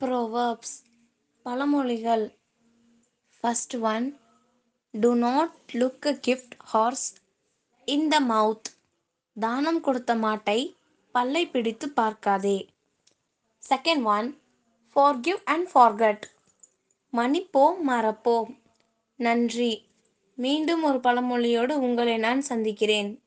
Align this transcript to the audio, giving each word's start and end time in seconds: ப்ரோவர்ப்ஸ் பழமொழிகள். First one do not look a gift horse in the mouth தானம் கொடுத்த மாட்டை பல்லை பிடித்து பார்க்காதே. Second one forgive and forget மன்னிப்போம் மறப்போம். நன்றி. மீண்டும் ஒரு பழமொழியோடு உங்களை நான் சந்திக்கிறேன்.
ப்ரோவர்ப்ஸ் 0.00 0.76
பழமொழிகள். 1.44 2.34
First 3.40 3.76
one 3.76 4.18
do 4.90 5.14
not 5.14 5.50
look 5.72 6.06
a 6.06 6.18
gift 6.26 6.54
horse 6.58 7.14
in 7.84 8.08
the 8.08 8.20
mouth 8.20 8.76
தானம் 9.40 9.80
கொடுத்த 9.80 10.14
மாட்டை 10.14 10.74
பல்லை 11.12 11.46
பிடித்து 11.46 11.88
பார்க்காதே. 11.88 12.68
Second 13.68 14.02
one 14.02 14.40
forgive 14.96 15.40
and 15.44 15.68
forget 15.74 16.22
மன்னிப்போம் 17.12 17.76
மறப்போம். 17.86 18.58
நன்றி. 19.16 19.86
மீண்டும் 20.34 20.82
ஒரு 20.82 20.98
பழமொழியோடு 20.98 21.78
உங்களை 21.78 22.16
நான் 22.16 22.40
சந்திக்கிறேன். 22.40 23.22